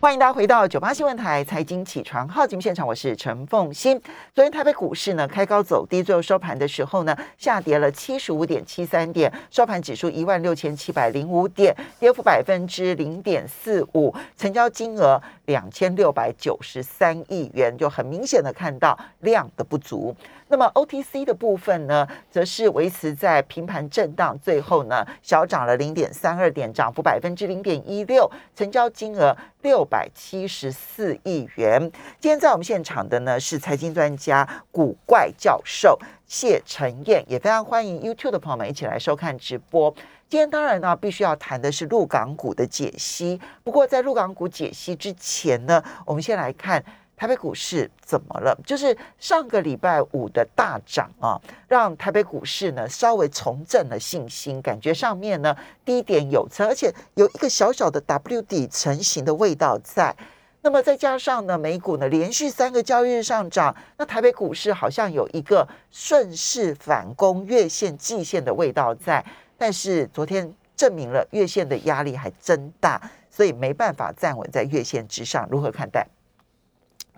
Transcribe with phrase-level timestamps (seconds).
[0.00, 4.00] 欢迎大家回到九八新闻台财经起床号节目现场，我是陈凤欣。
[4.34, 20.16] 昨天台北股市呢开高走低，最后收盘的时候呢下跌了七十五点七三点，收盘指数一万六千七百零五点，跌幅百分之零点四五，成交金额两千六百九十三亿元，就很明显的看到量的不足。
[20.50, 31.80] 那么 OTC 的部分呢，则是维持在平盘震荡，最后呢小涨了零点三二点，涨幅百分之零点一六，成交金额六百七十四亿元。
[32.18, 39.94] 今天在我们现场的呢是财经专家古怪教授谢晨燕，也非常欢迎 YouTube 的朋友们一起来收看直播。
[40.28, 43.40] 今天当然呢，必须要谈的是陆港股的解析。
[43.62, 46.84] 不过在陆港股解析之前呢，我们先来看。
[47.20, 48.58] 台北股市怎么了？
[48.64, 51.38] 就是上个礼拜五的大涨啊，
[51.68, 60.16] 让台北股市呢稍微重振了信心，感觉上面呢低点有成，而且有一个小小的 W 底成型的味道在。
[60.62, 69.22] 那么再加上呢，美股呢连续三个交易日上涨，那台北股市好像有一个顺势反攻月线、季线的味道在。
[69.58, 75.46] 但是昨天证明了月线的压力还真大，所以没办法站稳在月线之上。
[75.50, 76.06] 如何看待？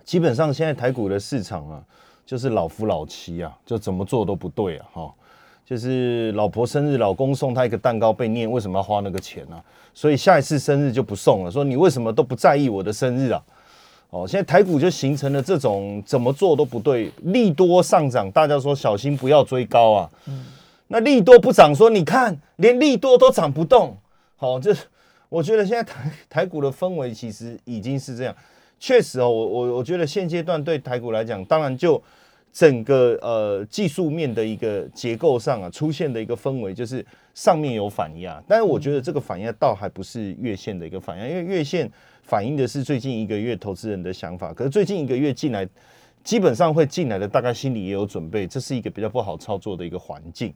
[0.03, 1.83] 基本上现在台股的市场啊，
[2.25, 5.13] 就是老夫老妻啊，就怎么做都不对啊，哈，
[5.65, 9.61] 就是老婆生日，老公送她一个蛋糕被念，为什么要花那个钱呢？
[9.93, 13.43] 所以下一次生日就不送了，说你为什么都不在意我的生日啊？
[14.09, 20.09] 哦，现在台股就形成了这种怎么做都不对，利多上涨，大家说小心不要追高啊。
[20.27, 20.45] 嗯，
[20.87, 23.97] 那利多不涨，说你看连利多都涨不动，
[24.35, 24.75] 好，这
[25.29, 28.35] 我觉得现在台台股的氛围其实已经是这样。
[28.85, 32.03] 确实哦，我我我觉得现阶段对台股来讲，当然就
[32.51, 41.89] 整个呃技术面的一个结构上啊，出现的一个氛围就是上面有反压，但是我觉得这个反压倒还不是月线的一个反压，因为月线
[42.23, 45.65] 反映的是最近一个月投资人的想法，可是最近一个月进来，
[46.21, 50.53] 基本上会进来的大概心里也有准备，这是一个比较不好操作的一个环境，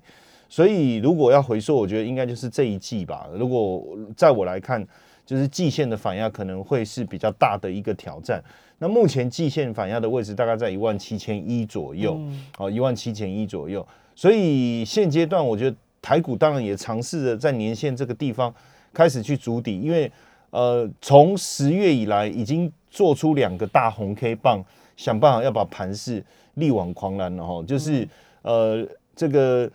[0.50, 3.26] 所以如果要回溯，我觉得应该就是这一季吧。
[3.34, 4.86] 如果在我来看。
[5.28, 8.42] 就是季线的反压可能会是比较大的一个挑战。
[8.80, 12.18] 那目前季线反压的位置大概在一万七千一左右，
[12.58, 13.86] 哦，一万七千一左右。
[14.16, 18.54] 所以现阶段，我觉得台股当然也尝试着在年线这个地方
[18.94, 20.10] 开始去筑底，因为
[20.52, 24.64] 呃，从十月以来已经做出两个大红 K 棒，
[24.96, 26.24] 想办法要把盘势
[26.54, 27.62] 力挽狂澜了哈。
[27.68, 28.08] 就是
[28.44, 29.70] 呃，这个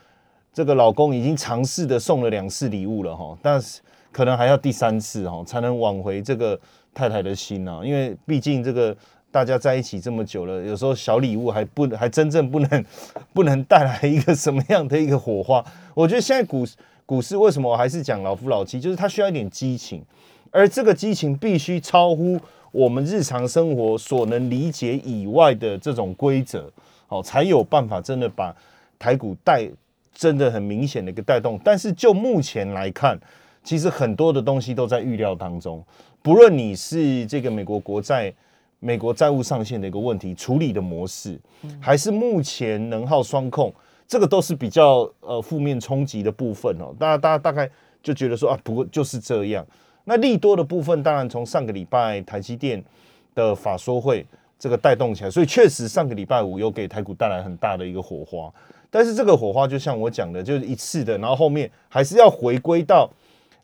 [0.50, 3.82] 这个老公已经尝试的送了两次礼物了哈，但是。
[4.12, 6.58] 可能还要第三次哈，才能挽回这个
[6.92, 7.80] 太太的心呐。
[7.82, 8.94] 因为毕竟这个
[9.30, 12.84] 大家在一起这么久了，有时候小礼物还不还真正不能
[13.32, 15.64] 不能带来一个什么样的一个火花。
[15.94, 16.66] 我觉得现在股
[17.06, 20.04] 股市为什么我还是讲老夫老妻，就是它需要一点激情，
[20.50, 22.38] 而这个激情必须超乎
[22.70, 26.70] 我们日常生活所能理解以外的这种规则，
[27.06, 28.54] 好才有办法真的把
[28.98, 29.66] 台股带
[30.14, 31.58] 真的很明显的一个带动。
[31.64, 33.18] 但是就目前来看。
[33.64, 35.84] 其实很多的东西都在预料当中，
[36.20, 38.32] 不论你是这个美国国债、
[38.80, 41.38] 美国债务上限的一个问题处理的模式，
[41.80, 43.72] 还是目前能耗双控，
[44.08, 46.92] 这个都是比较呃负面冲击的部分哦。
[46.98, 47.70] 大家大家大概
[48.02, 49.64] 就觉得说啊，不过就是这样。
[50.04, 52.82] 那利多的部分，当然从上个礼拜台积电
[53.36, 54.26] 的法说会
[54.58, 58.52] 这个带动起来，所以确实上个礼拜五有给台股带来很大的一个火花。
[58.90, 63.08] 但是这个火花就像我讲的，就是一次的，然后后面还是要回归到。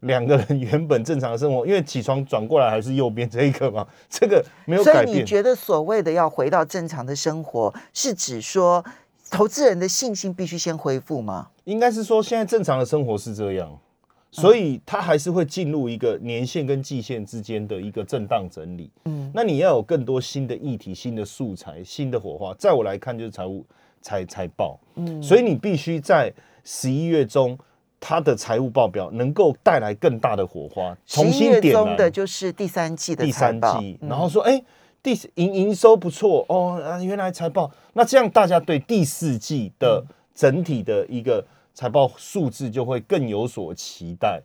[0.01, 5.07] 两个人原本正常的生活，因为起床转过来还是右边这一个嘛， 这个没有改变。
[5.07, 8.85] 所以你觉得所谓的要回到正常的生活，是指说
[9.29, 11.49] 投资人的信心必须先恢复吗？
[11.65, 13.77] 应该是说现在正常的生活是这样，
[14.31, 18.91] 所以它还是会进入一个年限跟季线之间的一个震荡整理。
[19.07, 23.67] 嗯，那你要有更多新的议题、新的素材、新的火花，在我来看就是财务
[24.01, 24.79] 财财报。
[24.95, 26.33] 嗯，所以你必须在
[26.63, 27.59] 十一月中。
[28.01, 34.63] 它的财务报表能够带来更大的火花，重新点中的就是第三季的第三季，然后说，哎，
[35.03, 41.45] 第营营收不错哦，啊原来财报，那这样大家对第四季的整体的一个
[41.75, 44.41] 财报数字就会更有所期待，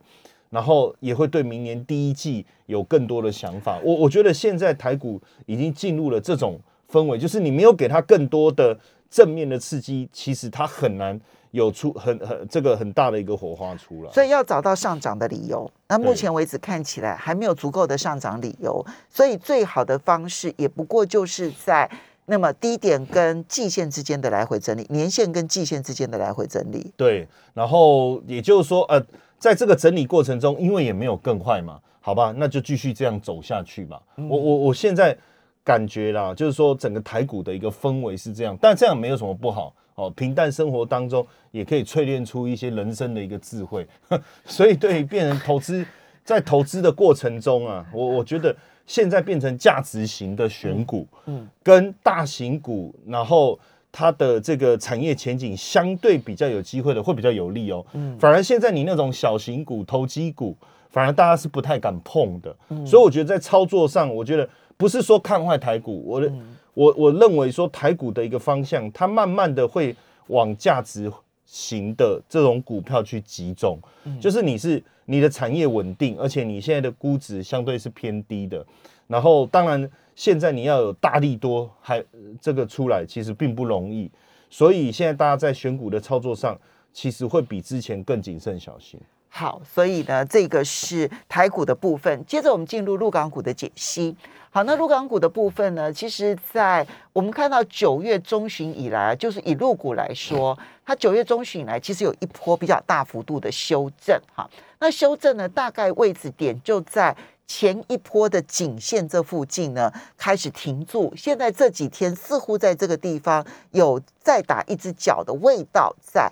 [0.49, 3.79] 然后也会对明年第一季有更多的想法。
[3.83, 6.59] 我我觉得现在台股已经进入了这种
[6.91, 8.77] 氛围，就是你没有给它更多的
[9.11, 11.19] 正面的刺激，其实它很难。
[11.53, 15.69] 有出很很这个很大的一个火花出来，所以要找到上涨的理由。
[15.87, 21.87] 那目前为止看起来还没有足够的上涨理由，所以最好的方式也不过就是在
[22.25, 26.91] 那么低点跟季线之间的来回整理，年线跟季线之间的来回整理。
[26.97, 28.99] 对，然后也就是说，呃，
[29.37, 34.01] 在这个整理过程中，因为也没有更坏嘛，好吧，那就继续这样走下去吧。
[34.15, 35.15] 我我我现在
[35.63, 40.09] 感觉啦，就是说整个台股的一个氛围是这样，但这样没有什么不好哦。
[40.11, 43.87] 平淡生活当中也可以淬炼出一些人生的一个智慧，
[44.45, 45.85] 所以对于变成投资，
[46.23, 48.55] 在投资的过程中啊，我我觉得
[48.85, 53.59] 现在变成价值型的选股，嗯，跟大型股，然后
[53.91, 57.85] 它的这个产业前景相对比较有机会的，会比较有利哦。
[57.93, 60.55] 嗯，反而现在你那种小型股、投机股。
[60.89, 62.55] 反而大家是不太敢碰的，
[62.85, 64.47] 所以我觉得在操作上，我觉得
[64.77, 66.31] 不是说看坏台股，我的
[66.73, 69.95] 我我认为说台股的一个方向，它慢慢的会
[70.27, 71.11] 往价值
[71.45, 73.77] 型的这种股票去集中，
[74.19, 78.65] 就是你是你的产业稳定，而且你现在的估值相对是偏低的，
[79.07, 82.03] 然后当然现在你要有大力多还
[82.41, 84.09] 这个出来，其实并不容易，
[84.49, 86.57] 所以现在大家在选股的操作上，
[86.91, 88.99] 其实会比之前更谨慎小心。
[89.35, 92.23] 好，所以呢，这个是台股的部分。
[92.27, 94.15] 接着我们进入陆港股的解析。
[94.51, 104.15] 好，那陆港股的部分呢，其实，在我们看到九月中旬以来，就是以陆股来说，它九月中旬以来，其实有一波比较大幅度的修正。
[104.35, 104.47] 哈，
[104.77, 111.11] 那修正呢，大概位置点就在前一波的颈线这附近呢，开始停住。
[111.17, 116.31] 现在这几天似乎在这个地方有再打一只脚的味道在。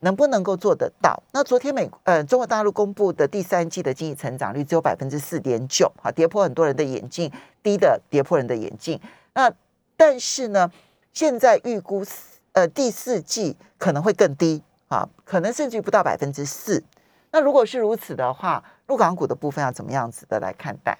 [0.00, 1.22] 能不能够做得到？
[1.32, 7.30] 那昨天美呃中国大陆公布的第三季的经济成长率只有百分之四点九，好跌破很多人的眼镜，
[7.62, 9.00] 低的跌破人的眼镜。
[9.34, 9.52] 那
[9.96, 10.70] 但是呢，
[11.12, 12.04] 现在预估
[12.52, 16.82] 呃第四季可能会更低啊，可能甚至不到百分之四。
[17.30, 20.96] 那如果是如此的话，陆港股的部分要怎么样子的来看待？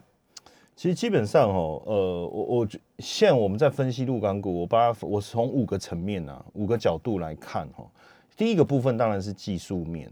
[0.76, 2.68] 其实基本上哦，呃，我我
[2.98, 7.84] 现在我们在分析陆港股，我把我从五个层面啊，五个角度来看哈。
[8.38, 10.08] 第一个部分当然是技术面，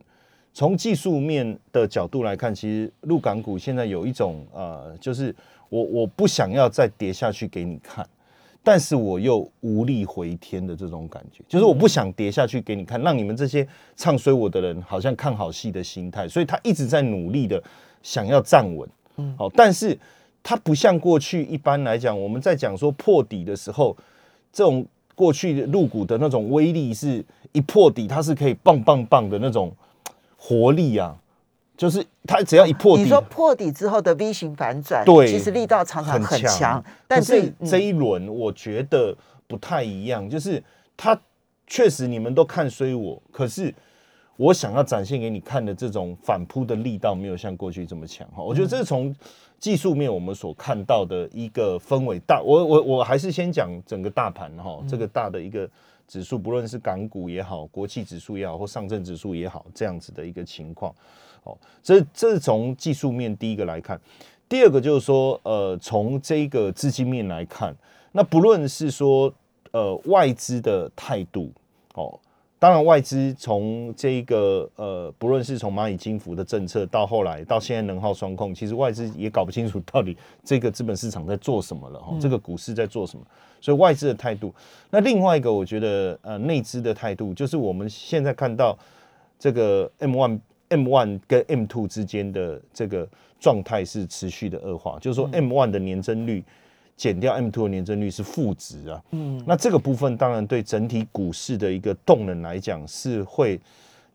[0.52, 5.32] 从技术面的角度来看，其实陆港股现在有一种呃，就是
[5.68, 8.04] 我我不想要再跌下去给你看，
[8.64, 13.64] 但是我又无力回天的这种感觉，就是我不想跌下去给你看，让你们这些
[13.94, 17.62] 唱衰我的人好像看好戏的心态，所以他一直在努力的
[18.02, 18.88] 想要站稳，
[19.18, 19.96] 嗯，好，但是
[20.42, 23.96] 他不像过去一般来讲，我们在讲说破底的时候，
[24.52, 24.84] 这种。
[25.16, 29.74] 过去入股的那种威力，是一破底，它是可以棒棒棒的那种
[30.36, 31.16] 活力啊！
[31.76, 36.82] 就是它只要一破底，你说破底之后的 V 型反转，对，其实力道常常很强。
[37.08, 39.16] 但是这一轮我觉得
[39.46, 40.62] 不太一样，就是
[40.96, 41.18] 它
[41.66, 43.74] 确实你们都看衰我，可是
[44.36, 48.42] 我想要展现给你看的这种反扑的力道，没有像过去这么强哈。
[48.42, 49.14] 我觉得这是从。
[49.58, 55.66] 技术面我们所看到的一个氛围大，我我我还是先讲整个大盘哈，这个大的一个
[56.06, 60.94] 指数，不论是港股也好，国际指数也好，或上证指数也好，这样子的一个情况，
[61.44, 63.98] 哦，这这是从技术面第一个来看，
[64.46, 67.74] 第二个就是说，呃，从这个资金面来看，
[68.12, 69.32] 那不论是说
[69.70, 71.50] 呃外资的态度，
[71.94, 72.20] 哦。
[72.58, 83.24] 当然，外资从这一个呃，不论是从蚂蚁金服的政策，到后来到现在能耗双控，其实外资也搞不清楚到底这个资本市场在做什么了哈，这个股市在做什么。
[83.60, 84.54] 所以外资的态度，
[84.90, 88.76] 那另外一个我觉得呃内资的态度，就是我们现在看到
[89.38, 93.06] 这个 M one M one 跟 M two 之间的这个
[93.38, 96.42] 状态是持续的恶化，就是说 M one 的年增率。
[96.96, 103.60] 减掉 M two 的年增率是负值啊，嗯，那这个部分当然对整体股市的一个动能来讲是会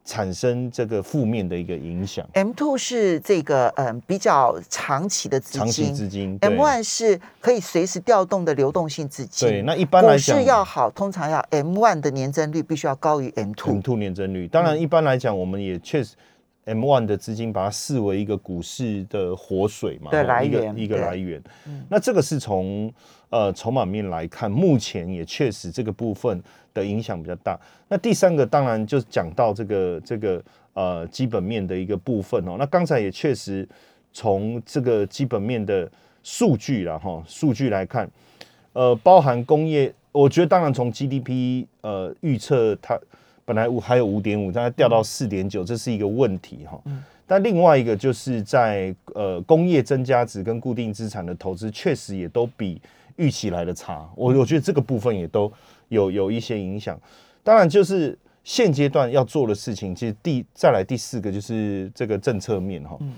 [0.03, 2.27] 产生这个负面的一个影响。
[2.33, 6.35] M two 是这个嗯比较长期的资金，长期资金。
[6.41, 9.47] M one 是可以随时调动的流动性资金。
[9.47, 13.73] 对，那一般来讲，股市要好，通常要 M one 的年增率必须要高于 M two。
[13.73, 16.15] M two 年增率，当然一般来讲，我们也确实。
[16.65, 21.41] M one 的资金把它视为一个股市的活水嘛，对，来源一个来源。
[21.89, 22.93] 那这个是从
[23.29, 26.41] 呃筹码面来看，目前也确实这个部分
[26.73, 27.59] 的影响比较大。
[27.87, 32.55] 那第三个当然就讲到这个这个呃基本面的一个部分哦。
[32.59, 33.67] 那刚才也确实
[34.13, 35.89] 从这个基本面的
[36.21, 38.07] 数据了哈，数据来看，
[38.73, 42.99] 呃，包含工业，我觉得当然从 GDP 呃预测它。
[43.51, 46.81] 本来五还有五点五，但它掉到四点九，这是一个问题哈。
[47.27, 52.81] 但另外一个就是在呃工业增加值跟固定资产的投资，确实也都比
[53.17, 54.09] 预期来的差。
[54.15, 55.51] 我我觉得这个部分也都
[55.89, 56.97] 有有一些影响。
[57.43, 62.95] 当然，就是现阶段要做的事情，其实第再来第四个就是这个政策面哈。
[63.01, 63.11] 嗯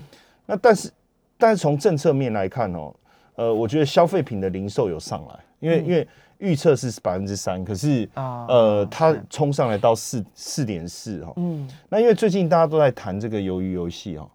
[0.46, 0.90] 那但是
[1.38, 2.92] 但是从政策面来看哦，
[3.36, 6.04] 呃，我觉得消费品的零售有上来，因为因为。
[6.38, 11.32] 预测是百分之三，可是啊呃，它冲上来到四四点四哈。
[11.36, 14.28] 嗯，那因为最近大家都在谈这个鱿鱼游戏哈，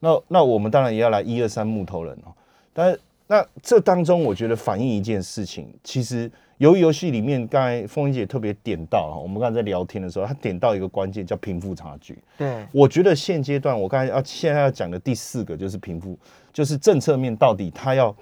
[0.00, 2.32] 那那我们当然也要来一二三木头人哦。
[2.72, 12.18] 但是那这当中，我觉得反映一件事情，其实鱿鱼游戏里面，刚才凤英姐特别点到哈，我们刚才在聊天的时候，她点到一个关键叫贫富差距。
[12.38, 16.16] 对，我觉得现阶段我刚才要现在要讲的第四个就是贫富，
[16.52, 18.14] 就是政策面到底它要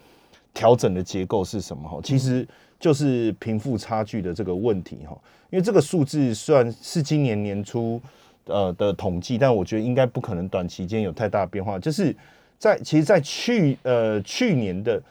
[0.55, 1.99] 调整的结构是什么哈？
[2.03, 2.47] 其实
[2.85, 5.17] 就是贫富差距的这个问题哈。
[5.51, 8.01] 因为这个数字虽然是今年年初
[8.45, 12.15] 呃的统计，但我觉得应该不可能短期间有太大变化，就是。
[12.57, 15.03] 在其实，在去呃去年的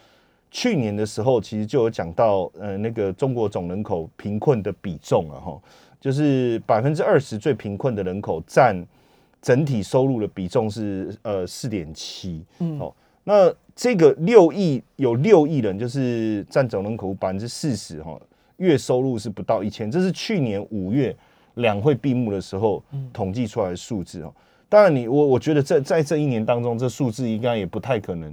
[0.50, 5.62] 去年的时候，其实就有讲到呃那个中国总人口贫困的比重啊，哈，
[6.00, 8.74] 就是百分之二十最贫困的人口占
[9.40, 18.18] 整体收入的比重是呃四点七，嗯，哦，那这个六亿有六亿人，就是占总人口百分之四十哈，
[18.58, 21.14] 月收入是不到一千，这是去年五月
[21.54, 24.32] 两会闭幕的时候统计出来的数字哦。
[24.68, 28.32] 当然，你我我觉得在在这一年当中，这数字应该也不太可能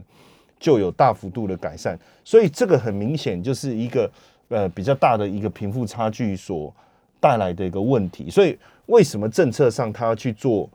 [0.59, 4.09] 就有大幅度的改善，所以这个很明显就是一个
[4.49, 6.73] 呃比较大的一个贫富差距所
[7.19, 8.29] 带来的一个问题。
[8.29, 10.69] 所以为什么政策上他要去做，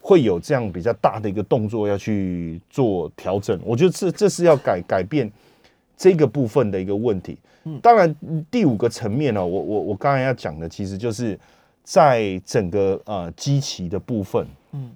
[0.00, 3.58] 会有这样比较大的一个动作要去做调整？
[3.64, 5.30] 我觉得这这是要改改变
[5.96, 7.38] 这个部分的一个问题。
[7.82, 8.14] 当然
[8.50, 11.38] 第五个层面呢，我我我刚才要讲的，其实就是
[11.82, 14.90] 在整个呃基期的部分，嗯。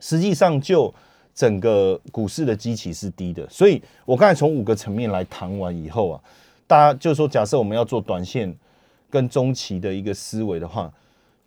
[0.00, 0.92] 实际上，就
[1.34, 6.20] 整个股市的基期是低的，所以我刚才从五个层面来谈完以后啊，
[6.66, 8.54] 大家就是说，假设我们要做短线
[9.08, 10.92] 跟中期的一个思维的话，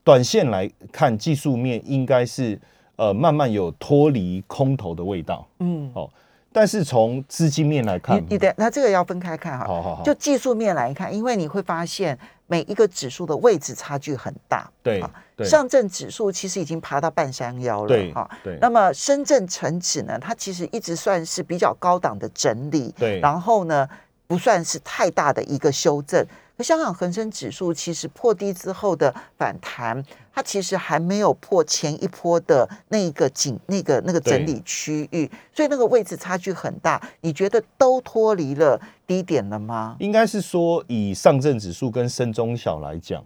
[0.03, 2.59] 短线来看技术面应该是
[2.97, 6.11] 呃慢慢有脱离空头的味道，嗯，好，
[6.51, 15.01] 但是从资金面来看，你的那这个要分开看哈，好好好，就技术面来看，因为你会发现每一个指数的位置差距很大，对。
[15.45, 18.27] 上证指数其实已经爬到半山腰了，哈。
[18.43, 18.57] 对。
[18.59, 20.17] 那么深圳成指呢？
[20.19, 23.19] 它其实一直算是比较高档的整理，对。
[23.19, 23.87] 然后呢，
[24.25, 26.25] 不算是太大的一个修正。
[26.57, 37.01] 那香港恒生指数其实破低之后的反弹，它其实还没有破前一波的那个景那个那个整理区域，所以那个位置差距很大。
[37.21, 39.95] 你觉得都脱离了低点了吗？
[39.99, 43.23] 应该是说，以上证指数跟深中小来讲。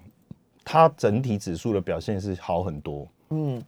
[0.63, 3.61] 它整体指数的表现是好很多，嗯，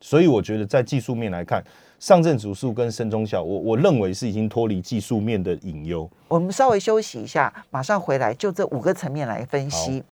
[0.00, 1.62] 所以我觉得在技术面来看，
[1.98, 6.08] 上证指数跟深中小，我我认为是已经脱离技术面的隐忧。
[6.28, 10.04] 我们稍微休息一下，马上回来就这五个层面来分析。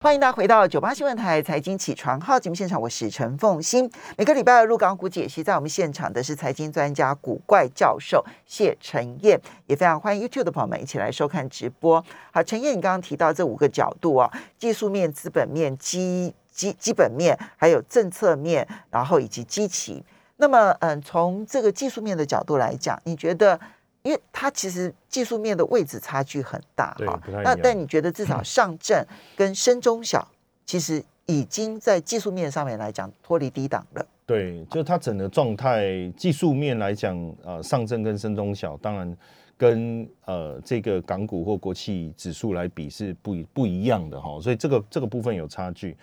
[0.00, 3.88] 欢迎大家回到九八新闻台财经起床号节目现场，我是陈凤欣。
[4.16, 12.04] 每个礼拜的入港股解析，在我们现场的是财经专家古怪教授谢晨燕，也非常欢迎 YouTube 的朋友们一起来收看直播。
[12.32, 20.02] 好，陈燕，你刚刚提到这五个角度啊，技术面、资本面、基基基本面，还有政策面，然后以及基期。
[20.40, 23.60] 那么，嗯，从这个技术面的角度来讲，你觉得？
[24.02, 29.04] 因为它其实技术面的位置差距很大哈，那但你觉得至少上证
[29.36, 30.26] 跟深中小，
[30.64, 34.06] 其实已经在技术面上面来讲脱离低档了。
[34.24, 39.14] 对，就它整个状态技术面来讲，呃，上证跟深中小，当然
[39.58, 45.94] 跟呃这个港股或国企指数来比是不不一样的哈，所以这个这个部分有差距。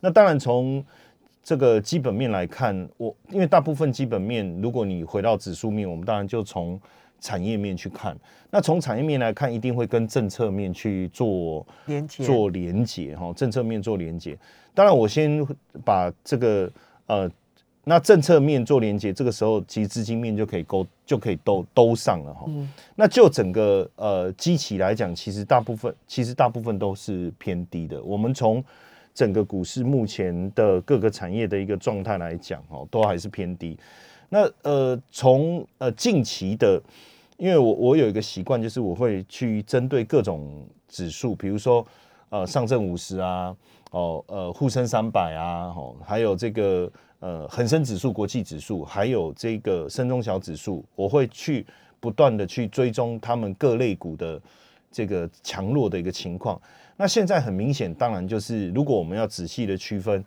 [0.00, 0.84] 那当然从
[1.44, 6.80] 这个基本面来看，我因为大部分基本面，如果你回到指数面，我们当然就从
[7.20, 8.16] 产业面去看，
[8.50, 13.30] 那从产业面来看，一定会跟政策面去做连接，做连接哈。
[13.34, 14.36] 政策面做连接，
[14.74, 15.46] 当然我先
[15.84, 16.70] 把这个
[17.06, 17.30] 呃，
[17.84, 22.46] 那政策面做连接，这个时候其实资金面就可以勾，就可以都都上了哈。
[22.96, 28.02] 那就整个呃机器来讲，其实大部分其实大部分都是偏低的。
[28.02, 28.64] 我们从
[29.14, 33.78] 整个股市目前的各个产业的一个状态来讲哦，都还是偏低。
[34.28, 36.82] 那呃，从呃近期的。
[37.36, 41.84] 因为我我有一个习惯，就是我会去针对各种指数，比如说
[42.28, 43.54] 呃上证五十啊，
[43.90, 51.66] 哦呃沪深三百啊，哦还有这个呃恒生指数、国际指数，还有这个深中小指数，我会去
[51.98, 54.40] 不断的去追踪他们各类股的
[54.94, 56.58] 这个强弱的一个情况。
[56.96, 60.24] 那现在很明显，当然就是如果我们要仔细的区分，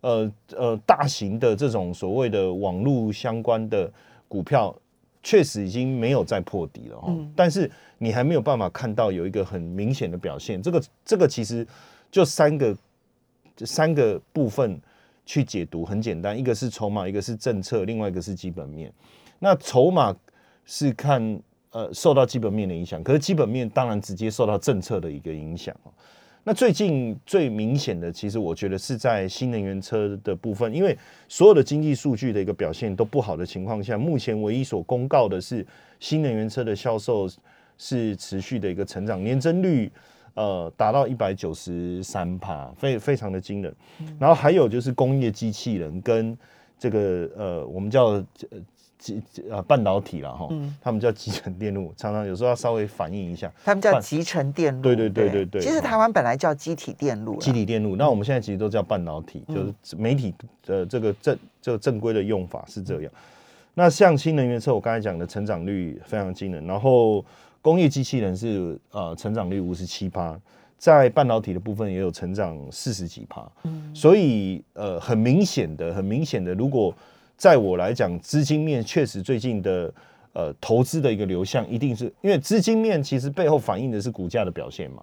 [0.00, 3.92] 呃呃大型的这种所谓的网络相关的
[4.26, 4.74] 股票。
[5.22, 7.68] 确实已经没有再破底了哈，但是
[7.98, 10.62] 你还没有办法看到有一个很明显的表现。
[10.62, 11.66] 这个这个其实
[12.12, 12.76] 就三个
[13.64, 14.80] 三个部分
[15.24, 18.92] 去解读很简单，一个是筹码，一个是政策，另外一个是基本面。
[19.40, 20.14] 那筹码
[20.64, 21.40] 是看
[21.76, 25.76] 呃受到基本面的影响，可是基本面当然直接受到政策的一个影响
[26.42, 30.96] 那最近最明显的，其实我觉得是在新能源车的部分，因为
[31.28, 35.66] 所有的经济数据的一个表现都不好的情况下，目前唯一所公告的是
[36.00, 37.28] 新能源车的销售
[37.76, 39.90] 是持续的一个成长，年增率
[40.34, 43.74] 呃达到一百九十三帕，非非常的惊人。
[44.18, 46.38] 然后还有就是工业机器人跟
[46.78, 48.24] 这个呃我们叫
[48.98, 50.48] 集呃半导体了哈，
[50.80, 53.52] 他们叫集成电路，常常有时候要稍微反映一下。
[53.64, 54.82] 他们叫集成电路。
[54.82, 55.60] 对对对对对。
[55.60, 57.38] 其实台湾本来叫机体电路。
[57.38, 60.34] 机体电路，那我们现在其实都叫半导体，就是媒体
[60.64, 63.12] 的这个正这个正规的用法是这样。
[63.74, 67.22] 那像新能源车，我刚才讲的成长率非常惊人，然后
[67.60, 70.34] 工业机器人是呃成长率五十七趴，
[70.78, 73.46] 在半导体的部分也有成长四十几趴。
[73.64, 76.94] 嗯，所以呃很明显的，很明显的，如果
[77.36, 79.92] 在我来讲，资金面确实最近的
[80.32, 85.02] 呃投资的一个流向，一定是因为资金面其实背后反映的是股价的表现嘛。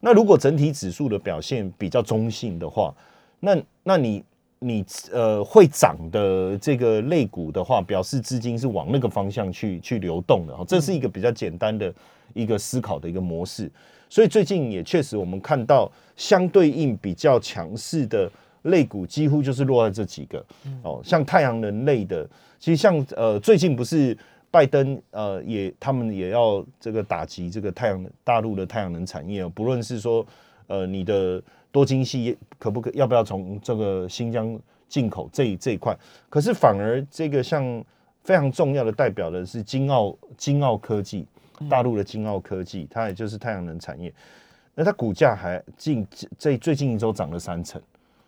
[0.00, 2.92] 那如果整体指数的表现比较中性的话，
[3.38, 4.24] 那那你
[4.58, 11.94] 你呃会涨的这个类股的话，表示资金是往那个方向去去流动的，这是一个比较简单的
[12.34, 13.70] 一个思考的一个模式。
[14.08, 18.28] 所以最近也确实我们看到相对应比较强势的。
[18.62, 20.44] 类股几乎就是落在这几个。
[20.82, 24.16] 哦，像太阳能类的，其实像呃最近不是
[24.50, 30.26] 拜登呃也他们也要这个打击这个太阳大陆的太阳能产业哦，不论是说
[30.66, 35.96] 呃你的多晶系可不可要不要从这个新疆进口这这一块，
[36.28, 37.84] 可是反而这个像
[38.24, 41.24] 非常重要的代表的是金澳金澳科技
[41.68, 44.12] 大陆的金澳科技，它也就是太阳能产业，
[44.74, 46.04] 那它股价还近
[46.36, 47.80] 这最近一周涨了三成。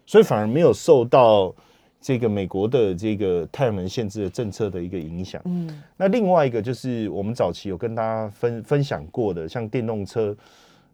[0.04, 1.54] 所以反而没有受到
[2.00, 5.40] 这个美国的这个太阳能限制的政策的一个影响。
[5.44, 10.36] 嗯，那另外一个就是我们早期有跟大家分分享过的，像电动车，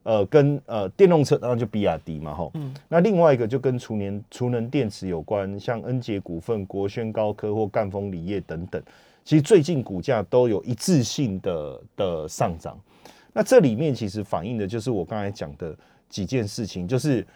[0.03, 2.50] 呃，跟呃电动车当然就比亚迪嘛，哈。
[2.55, 2.75] 嗯。
[2.88, 8.81] 那另外一个就跟储能储能电池有关，像恩捷股份、国轩高科或赣锋锂业等等，
[9.25, 12.79] 其实最近股价都有一致性的的上涨。
[13.33, 15.75] 那这里面其实反映的就是我刚才讲的
[16.11, 17.27] 几件事情，就是。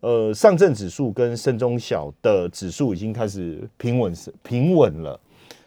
[0.00, 5.18] 呃，上证指数跟深中小的指数已经开始平稳平稳了。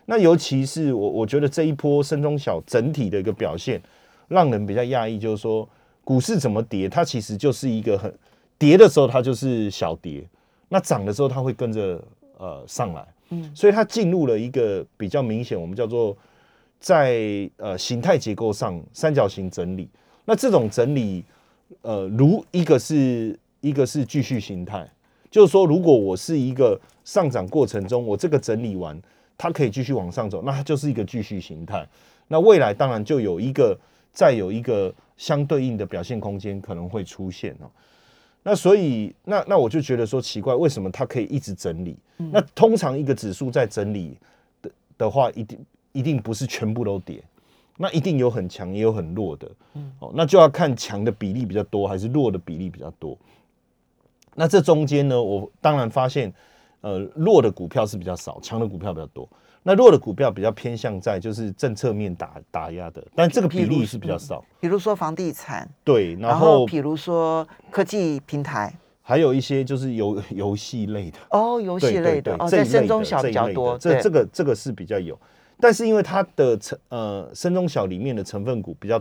[0.05, 3.81] 那尤其是我我觉得这一波深中小整体的一个表现，
[4.29, 5.67] 让人比较讶异，就是说
[6.05, 8.13] 股市怎么跌，它其实就是一个很
[8.57, 10.25] 跌的时候它就是小跌，
[10.69, 12.01] 那涨的时候它会跟着
[12.37, 13.05] 呃上来。
[13.31, 16.15] 嗯，所以它进入了一个比较明显，我们叫做
[16.79, 19.89] 在呃形态结构上三角形整理。
[20.23, 21.25] 那这种整理，
[21.81, 23.37] 呃，如一个是。
[23.61, 24.87] 一个是继续形态，
[25.29, 28.99] 就是说，如果我是一个上涨过程中，我这个整理完，
[29.37, 31.87] 它可以继续往上走，那它就是一个继续形态。
[32.27, 33.77] 那未来当然就有一个
[34.11, 37.69] 再有一个相对应的表现空间可能会出现哦。
[38.43, 41.95] 那所以，那那我就觉得说奇怪，为什么它可以一直整理？
[42.17, 44.17] 那通常一个指数在整理
[44.61, 45.59] 的的话，一定
[45.91, 47.23] 一定不是全部都跌，
[47.77, 49.51] 那一定有很强也有很弱的。
[49.75, 53.15] 嗯，哦，那就要看强的比例比较多，还是弱的比例比较多。
[54.35, 56.33] 那这中间呢，我当然发现，
[56.81, 59.27] 呃，弱的股票是比较少，强的股票比较多。
[59.63, 64.43] 那弱的股票比较偏向在就是政策面打打压的，但这个比例是比较少。
[64.59, 73.77] 比如说房地产，对，然后比如说科技平台，还有一些就是游游戏类的哦，游戏类的哦，在深中小比较多。
[73.77, 75.15] 这这个这个是比较有，
[75.59, 78.99] 但是因为它的成呃深中小里面的成分股比较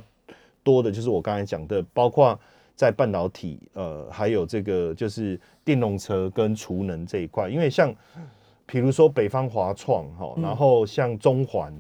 [0.63, 2.39] 多的，就是我刚才讲的，包括。
[2.81, 7.95] 在半导体，呃，还有这个就是电动车跟储能这一块，因为像，
[8.65, 11.71] 比如说北方华创哈，然后像中环，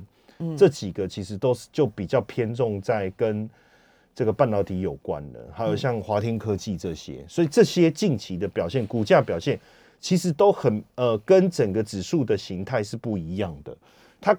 [0.58, 3.48] 这几个其实都是就比较偏重在跟
[4.14, 9.58] 这个半导体有关的，还有像华天科技这些，所以这些近期的表现，股价表现
[10.00, 13.74] 其实都很呃，跟整个指数的形态是不一样的，
[14.20, 14.36] 它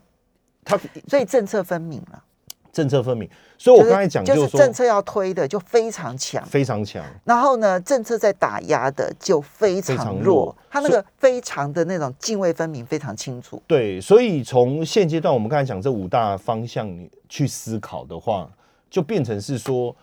[0.64, 2.24] 它所以政策分明了。
[2.72, 7.04] 政策分明，所以我刚才讲就是政策要推的就非常强，非常强。
[7.26, 10.56] 然后呢，政策在打压的就非常弱。
[10.70, 13.62] 它那个非常的那种泾渭分明，非常清楚。
[13.68, 16.90] 对，所以从现阶段我们刚才讲这五大方向
[17.28, 18.50] 去思考的话，
[18.90, 19.94] 就变成是说，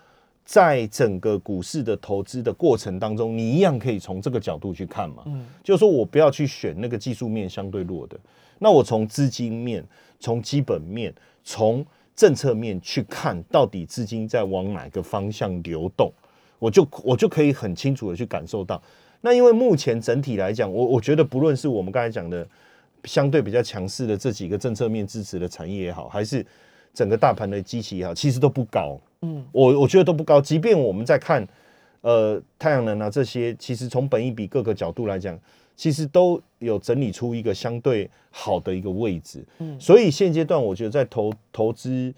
[0.45, 5.23] 在整个股市的投资的过程当中，你一样可以从这个角度去看嘛。
[5.25, 8.15] 嗯，就是说我不要去选那个技术面相对弱的，
[8.59, 9.83] 那我从资金面、
[10.19, 11.11] 从基本面、
[11.43, 11.83] 从
[12.19, 16.11] 政策面去看到底资金在往哪个方向流动，
[16.59, 18.81] 我就我就可以很清楚的去感受到。
[19.21, 22.45] 那因为目前整体来讲，我我觉得不论是我们刚才讲的
[23.05, 26.45] 相对比较强势的这几个政策面支持的产业也好，还是
[26.93, 28.99] 整个大盘的机器也好，其实都不高。
[29.21, 30.41] 嗯，我我觉得都不高。
[30.41, 31.47] 即便我们在看
[32.01, 35.39] 呃太阳能啊这些，其实从本益比各个角度来讲，
[35.79, 39.45] 其实都有整理出一个相对好的一个位置。
[39.59, 42.13] 嗯，所以现阶段我觉得在投投资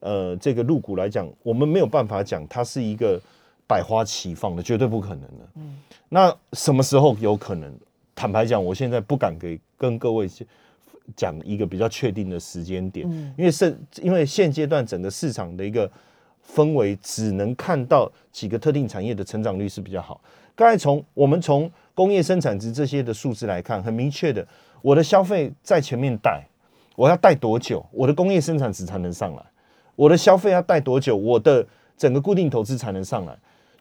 [0.00, 3.20] 呃这个入股来讲，我们没有办法讲它是一个
[3.66, 5.48] 百花齐放的，绝对不可能的。
[5.56, 5.76] 嗯，
[6.08, 7.70] 那什么时候有可能？
[8.14, 10.26] 坦白讲，我现在不敢给跟各位
[11.14, 15.90] 讲一个比较确定的时间点，因为是，因为现阶段整个市场的一个
[16.54, 20.18] 氛围，只能看到几个特定产业的成长率是比较好。
[20.54, 24.46] 刚才从我们从工业生产值这些的数字来看，很明确的，
[24.80, 26.42] 我的消费在前面带，
[26.96, 29.42] 我要带多久，我的工业生产值才能上来？
[29.94, 33.36] 我的消费要带多久，我的整个固定投资才能上来？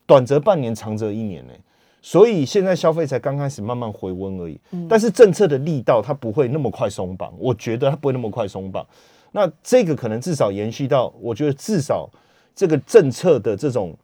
[0.06, 1.54] 短则半年，长则一年呢？
[2.02, 8.86] 所以现在消费才刚开始慢慢回温而已，但是政策的力道它不会那么快松绑，我觉得它不会那么快松绑。
[9.32, 12.10] 那这个可能至少延续到，我觉得至少
[12.56, 13.96] 这个政策的这种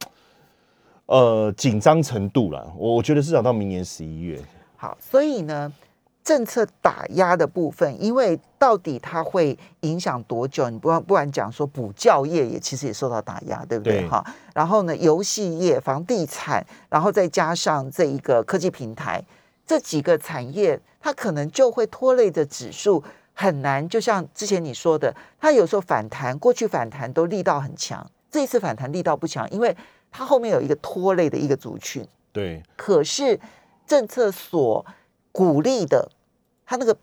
[1.08, 4.40] 呃紧张程度啦，我我觉得至少到明年十一月。
[4.76, 5.70] 好，所以呢。
[6.24, 10.68] 政策打压的部分，因为到底它会影响多久？
[10.68, 14.06] 你不不然讲说补教业也其实也受到打压，对不对？
[14.06, 14.22] 哈。
[14.52, 19.24] 然后呢，游戏业、房地产，然后再加上这一个科技平台，
[19.66, 23.88] 这几个产业，它可能就会拖累的指数很难。
[23.88, 29.74] 就像之前你说的，它有时候反弹，过去反弹都力道很强，这一次反弹力道不强，因为
[30.10, 32.06] 它后面有一个拖累的一个族群。
[32.32, 32.62] 对。
[32.76, 33.38] 可是
[33.86, 34.84] 政策所
[35.32, 36.10] 鼓励的。
[36.70, 36.94] 它那个，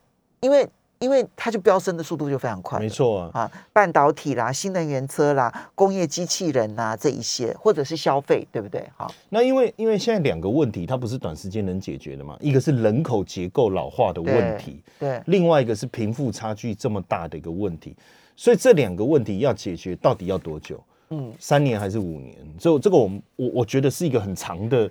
[0.41, 8.87] 因为因为它就飙升的速度就非常快，没错啊，啊，半导体啦、新能源车啦、工业机器人呐这一些，或者是消费，对不对？
[8.95, 17.95] 好，那因为因为现在两个问题，它不是短时间能解决的嘛，一个是人口结构老化的问题，对，另外一个是贫富差距这么大的一个问题，
[18.35, 20.79] 所以这两个问题要解决，到底要多久？
[21.09, 22.35] 嗯，三年还是五年？
[22.59, 24.89] 所以这个我我我觉得是一个很长的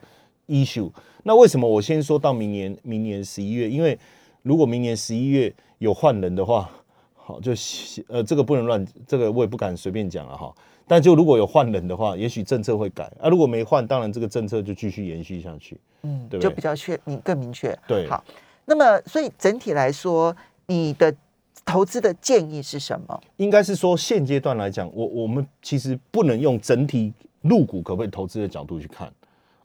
[0.49, 0.91] issue。
[1.23, 2.77] 那为什么我先说到明年？
[2.83, 3.99] 明年十一月，因为
[4.43, 6.71] 如果明年十一月有换人的话，
[7.15, 7.53] 好就
[8.09, 10.55] 呃这个不能乱，这个我也不敢随便讲了哈。
[10.87, 13.29] 但就如果有换人的话，也许政策会改啊。
[13.31, 15.81] 如果没换，当然这个政策就继续延续下去。
[16.03, 17.75] 嗯，对，就比较确明更明确。
[17.89, 18.23] 对，好。
[18.67, 21.15] 那么所以整体来说，你的
[21.65, 23.21] 投资的建议是什么？
[23.37, 27.13] 应该是说现阶段来讲，我我们其实不能用整体
[27.43, 29.13] 入股可不可以投资的角度去看，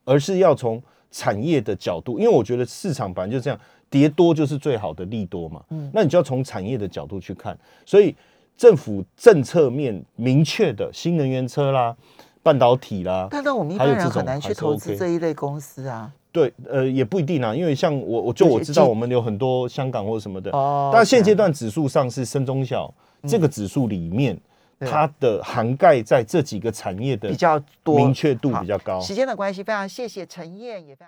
[0.03, 3.59] 而是要从产业的角度，因为我觉得市场本来就这样。
[3.91, 8.15] 跌多就是最好的利多嘛，嗯，那你就要从产业的角度去看，所以
[8.55, 11.97] 政府政策面明确的新能源车啦、
[12.43, 16.13] 半导体啦，但是我们一般人很难去投资这一类公司啊。
[16.31, 22.93] 对，呃，也不一定啊，因为像我，我就我知道我们有很多香港或者什么的，哦，但现阶段指数上是深中小，
[23.27, 24.37] 这个指数里面
[24.79, 29.01] 它的涵盖在这几个产业的比较多，明确度比较高。
[29.01, 30.97] 时间的关系，非常谢谢陈燕，也非常。